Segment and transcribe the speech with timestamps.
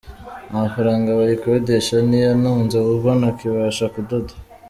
[0.53, 4.33] Amafaranga bayikodesha ni yo antunze kuko ntakibasha kudoda.